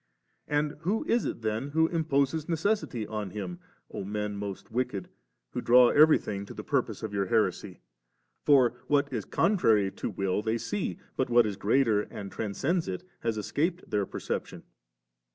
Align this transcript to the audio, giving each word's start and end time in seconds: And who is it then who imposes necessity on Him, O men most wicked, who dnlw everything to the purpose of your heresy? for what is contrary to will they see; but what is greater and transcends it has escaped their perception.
And 0.47 0.77
who 0.79 1.05
is 1.05 1.25
it 1.25 1.43
then 1.43 1.67
who 1.77 1.85
imposes 1.87 2.49
necessity 2.49 3.05
on 3.05 3.29
Him, 3.29 3.59
O 3.91 4.03
men 4.03 4.35
most 4.35 4.71
wicked, 4.71 5.09
who 5.51 5.61
dnlw 5.61 5.93
everything 5.95 6.43
to 6.47 6.55
the 6.55 6.63
purpose 6.63 7.03
of 7.03 7.13
your 7.13 7.27
heresy? 7.27 7.81
for 8.43 8.73
what 8.87 9.13
is 9.13 9.25
contrary 9.25 9.91
to 9.91 10.09
will 10.09 10.41
they 10.41 10.57
see; 10.57 10.97
but 11.15 11.29
what 11.29 11.45
is 11.45 11.55
greater 11.55 12.01
and 12.01 12.31
transcends 12.31 12.87
it 12.87 13.03
has 13.19 13.37
escaped 13.37 13.91
their 13.91 14.07
perception. 14.07 14.63